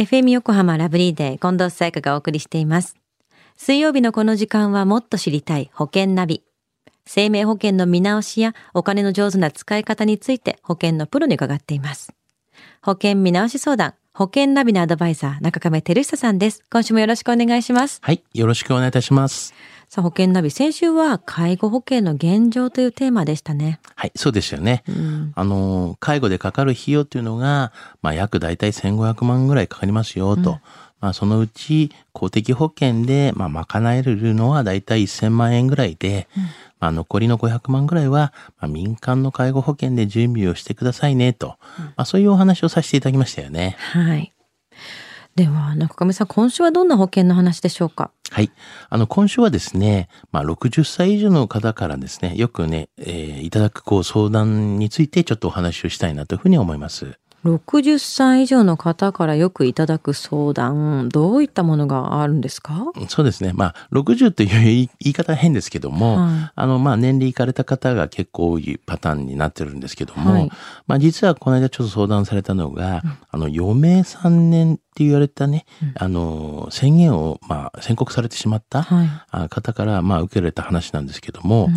[0.00, 2.96] FM 横浜ラブリーデー近藤沙耶香がお送りしています。
[3.58, 6.42] 水曜日のこの時間はもっと知りたい保険ナビ。
[7.04, 12.14] 生命保険の見直しやお金の上手な使い方について保険のプロに伺っています。
[12.80, 16.64] 保険見直し相談、保険ナビのアドバイザー、中亀照久さんです。
[16.72, 17.98] 今週もよろしくお願いします。
[18.00, 18.22] はい。
[18.32, 19.52] よろしくお願いいたします。
[19.92, 23.80] さあ、保険ナビ、先週は介護保険の現状というテーマでしたね。
[23.96, 24.12] はい。
[24.14, 24.84] そうですよね。
[24.88, 30.60] うん、あの、介護でかかる費用っていうのが、まあ、約大体1500万ぐらいかかりますよ、と。
[31.00, 36.28] まあ、そのうち公的保険で、まあ、賄えるのは大体1000万円ぐらいで、
[36.78, 41.56] まあ、残りの500万ぐらいは、まあ、民間の介護保険で準備をしてくださいね、と。
[41.78, 43.74] まあ、そういうお話をさせていただきましたよね。
[43.78, 44.32] はい。
[45.40, 48.10] では、中上さん、今週はどんな保険の話でしょうか？
[48.30, 48.50] はい。
[48.90, 57.18] あの、今週はですね、まあ、60歳以上の方からですね、よくね、えーいただくこう相談についてちょっとお話をしたいなというふうに思います。
[57.44, 62.84] 60歳以上の方からよくいただく相談、どういったものがあるんですか？
[63.08, 63.52] そうですね。
[63.54, 66.50] まあ、60という言い方は変ですけども、はい。
[66.54, 70.50] あの、まあ、年齢いかれた方が結構多いパターンになってるんですけども、はい。
[70.86, 78.86] まあ、実はこの間ちょっと相談されたのが、あの、余命3年って言われたね、あの、宣言を、まあ、宣告されてしまった、
[79.48, 81.68] 方から、まあ、受けられた話なんですけども、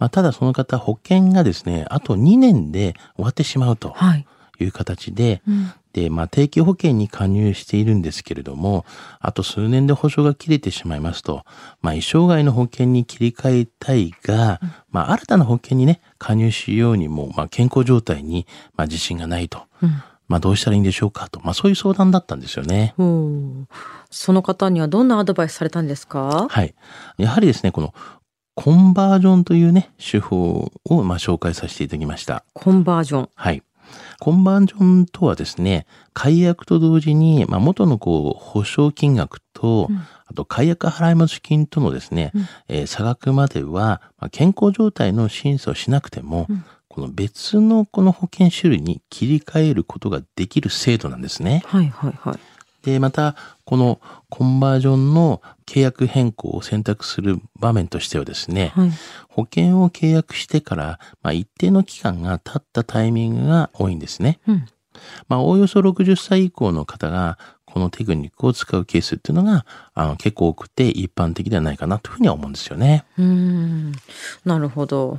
[0.00, 3.90] まあ、ただその方、保険がですね、あと2年で終わってしまうと。
[3.94, 4.26] はい。
[4.62, 8.86] いう形で、うんで、まあ、定期保険に加入しているんですけれども、
[9.20, 11.44] あと数年で保証が切れてしまいますと、
[11.82, 14.58] まあ、一生涯の保険に切り替えたいが、
[14.90, 19.64] まあ、新たな保険にね、加入しようにも、まあ、健康状態に、まあ、自信がないと。
[19.82, 21.40] うんまあ、どうしたらいいんでしょうかと。
[21.44, 22.94] まあ、そういう相談だったんですよね。
[24.10, 26.46] その方にはどんなアドバイスされたんですか？
[26.48, 26.74] はい。
[27.18, 27.92] やはりですね、この、
[28.54, 32.46] コンバージョンというね、手法を、まあ、紹介させていただきました。
[32.54, 33.28] コンバージョン。
[33.34, 33.62] はい。
[34.22, 35.84] コンバージョンとはですね、
[36.14, 39.88] 解約と同時に、まあ、元のこう、保証金額と、
[40.26, 42.30] あと解約払い戻し金とのですね、
[42.68, 46.46] えー差額までは、まあ、健康状態の審査をしなくても、
[46.86, 51.64] この別のこの保険種類に切り替えることができる制度なんですね。
[51.66, 52.38] はいはいはい。
[52.82, 58.90] で、また、このコンバージョンの契約変更を選択する場面としてはですね、はい。
[59.28, 64.40] 保険を契約してから、まあ、一定の期間が経ったタイミングが多いんですね。
[64.46, 64.66] うん。
[65.28, 73.04] まあ、おおよそ60歳以降の方が、このテクニックを使うケースっていうのが、あの、結構多くて一般的ではないかなというふうには思うんですよね。
[73.16, 73.92] うーん。
[74.44, 75.18] なるほど。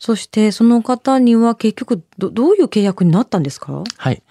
[0.00, 3.84] そして、その方には結局ど、どういう契約になったんですか？
[3.96, 4.22] はい。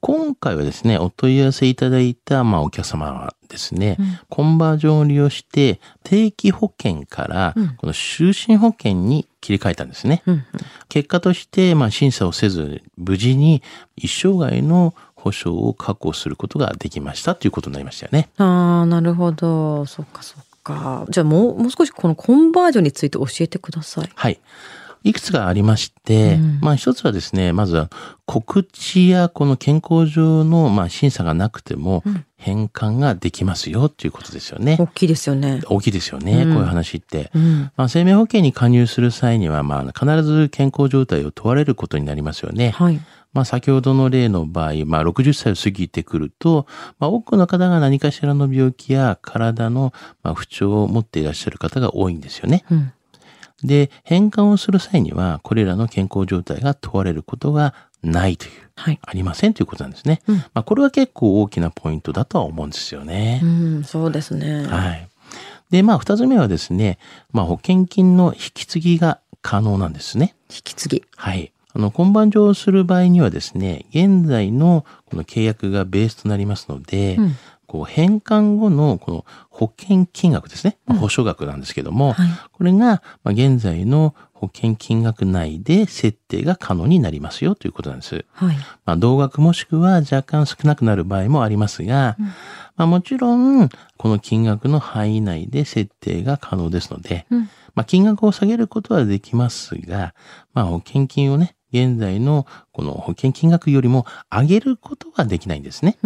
[0.00, 3.98] 今回はですね、お問い合わせいただいた、まあ、お客様はですね、
[4.30, 10.22] コンバージョンを利用して、定期保険から、この就寝保険に切り替えたんですね。
[10.24, 10.44] うん。
[10.88, 13.62] 結果として、まあ、審査をせず、無事に
[13.96, 18.30] 一生涯の保証を確保することができましたということになりましたよね。
[18.38, 19.84] ああ、なるほど。
[19.84, 21.06] そっかそっか。
[21.10, 24.10] じゃあもう、もう少しこのコンバージョンについて教えてください。
[24.14, 24.40] はい。
[25.04, 27.90] いくつかありまして、うんまあ一つはですね、まずは
[28.26, 32.02] 告知やこの健康上のまあ審査がなくても
[32.36, 34.76] 返還ができますよっていうことですよね。
[34.78, 35.60] 大きいですよね。
[35.68, 37.30] 大きいですよね、うんこういう話って。
[37.34, 37.70] うん。
[37.76, 42.70] まあ、生命保険に加入する際には、まあ、必ず健康状態を問われることになりますよね。
[42.70, 43.00] はい。
[43.32, 46.66] まあ、先ほどの例の場合、まあ、60歳を過ぎてくると、
[46.98, 49.92] まあ、多くの方が何かしらの病気や体の
[50.22, 52.64] まあ不調を持っていらっしゃる方が多いんですよね。
[52.70, 52.92] うん。
[53.62, 59.00] で、返還をする際には、これらの健康状態が問われることがないという、はい。
[59.02, 60.22] ありませんということなんですね。
[60.28, 63.40] うんまあ、これは結構大きなポイントだとは思うんですよね。
[63.42, 64.66] うん、そうですね。
[64.66, 65.08] はい。
[65.70, 66.98] で、まあ、二つ目はですね、
[67.32, 70.34] まあ、保険金の引き継ぎが可能なんですね。
[70.50, 71.04] 引き継ぎ。
[71.16, 71.52] はい。
[71.74, 77.36] あの、今番上する場合にはですね、現在のこの契約がベースとなりますので、うん
[77.68, 80.78] こう返還後のこの保険金額ですね。
[80.86, 88.24] まあ保証額なんですけども、はいこれがまあ現在の保険金額内で設定が可能になりますよということなんです。
[88.32, 88.56] はい。
[88.84, 92.16] まあ、同額もしくは若干少なくなる場合もありますが、
[92.76, 100.14] まあ、もちろん、この金額の範囲内で設定が可能ですので、うんまあ、金額を下げることはできますが、
[100.54, 105.98] まあ、保険金をね、現在のこの保険金額よりも上げることはできないんですね。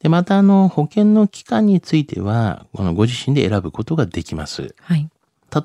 [0.00, 4.74] で、また、あの、保険の期間については、このご自身で選ぶことができます。
[4.80, 5.08] はい。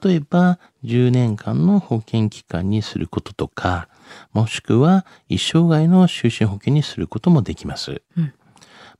[0.03, 3.88] 例えば、10年間の保険期間にすることとか、
[4.31, 8.01] もしくは一生涯の就寝保険にすることもできます。
[8.18, 8.33] うん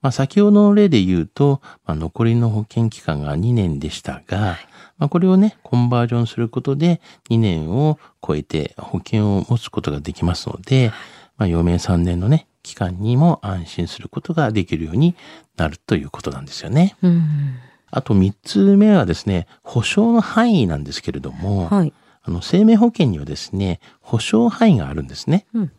[0.04, 4.60] まあ、先ほどの例で言うと、まあ、残りの保険期間が2年でしたが、
[4.98, 10.92] まあ、これをね、コンバージョンすることで2年を超えて保険を持つことができますので、
[11.38, 15.16] まあ、余命3年のね、期間にも安心することができるように
[15.56, 16.96] なるということなんですよね。
[17.02, 17.56] うん。
[17.90, 21.94] あと3つ目はですね、保証の範囲なんですけれども、はい。
[22.24, 25.46] あの生命保険にはですね、保証範囲があるんですね。
[25.54, 25.72] うん。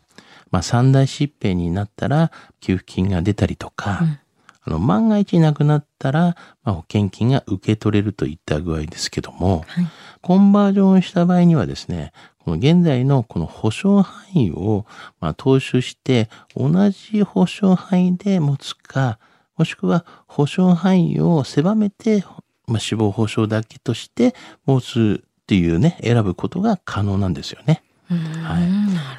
[0.55, 2.31] まあ、三大疾病になったら
[2.61, 4.19] 給付金が出たりとか、うん
[4.67, 9.87] あの万が一亡くなったら、まあ、保険金が受け取れるといった具合ですけども、はい。
[10.23, 14.87] コンバージョンした場合にはですね、この現在のこの保証範囲を、
[15.19, 19.19] まあ、踏襲して同じ保証範囲で持つか、
[19.55, 22.23] もしくは保証範囲を狭めて、
[22.65, 24.33] まあ、死亡保障だけとして
[24.65, 27.83] 持つっていうね、選ぶことが可能なんですよね。
[28.07, 28.67] はい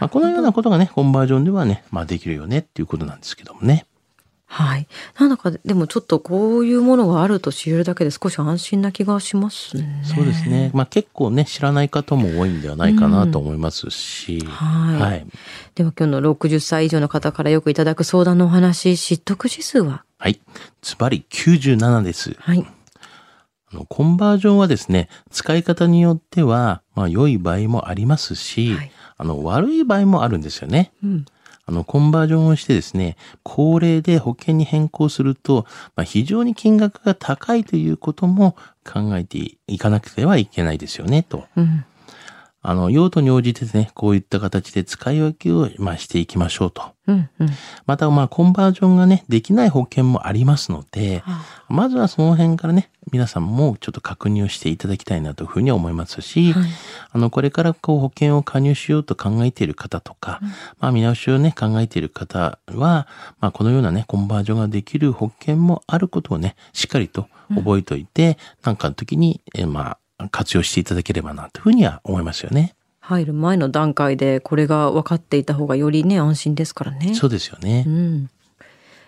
[0.00, 3.86] まあ、このようなことがね、コンバージョンではね、まあ、できるよねっていうことなんですけどもね。
[4.48, 4.86] はい。
[5.18, 10.02] なんだかでもちょっとこういうものがあると知るだけで少し安心な気がしますね。
[10.04, 10.70] そうですね。
[10.72, 14.38] まあ結構ね、知らない方も多いんではないかなと思いますし。
[14.46, 15.26] はいはい。
[15.74, 20.04] では今日の60歳以上の方からよくいただく相談のお話、知得指数は？
[20.18, 20.40] はい。
[20.80, 22.36] ズバリ97です。
[22.38, 22.64] はい。
[23.72, 30.92] あのコンバージョンはですね、使い方によっては、まあ良い場合もありますし、はいあの悪い場合もあるんですよね。
[31.02, 31.24] うん。
[31.68, 35.66] あの、コンバージョンをしてですね、高齢で保険に変更すると、
[35.96, 41.46] まあ、非常に金額が高いということも考えていかなくてはいけないですよね、と。
[41.56, 41.84] うん。
[42.62, 46.82] あの、用途に応じてですね、こういった形で使い分けを、まあ、していきましょうと。
[47.08, 47.30] うん。
[47.40, 47.48] うん。
[47.86, 51.24] また、まあ、コンバージョンがね、できない保険もありますので、
[51.68, 56.64] まずはその辺からね、皆さんもちょっと確認をしていただきたいなというふうに思いますし、はい
[57.12, 60.40] あの、これからこう保険を加入しようと考えている方とか、
[60.80, 63.06] まあ見直しをね、考えている方は、
[63.40, 72.74] まあこのようなね、コンバージョンができる保険もあることをね、しっかりと覚えておいて、なんかの時に、えーまあ、活用していただければなというふうには思いますよね。
[73.00, 77.14] 入る前の段階でこれが分かっていた方がよりね、安心ですからね。
[77.14, 77.84] そうですよね。
[77.86, 78.30] うん。